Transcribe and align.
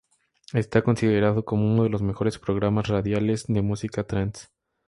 Está 0.53 0.81
considerado 0.81 1.45
como 1.45 1.71
uno 1.71 1.83
de 1.83 1.89
los 1.89 2.01
mejores 2.01 2.39
programas 2.39 2.87
radiales 2.87 3.45
de 3.47 3.61
música 3.61 4.03
trance. 4.03 4.47